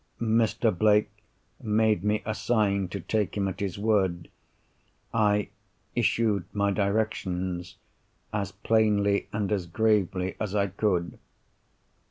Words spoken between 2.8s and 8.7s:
to take him at his word. I "issued my directions" as